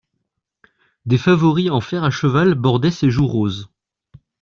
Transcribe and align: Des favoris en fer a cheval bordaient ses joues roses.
Des 1.05 1.19
favoris 1.19 1.69
en 1.69 1.79
fer 1.79 2.03
a 2.03 2.09
cheval 2.09 2.55
bordaient 2.55 2.89
ses 2.89 3.11
joues 3.11 3.27
roses. 3.27 3.69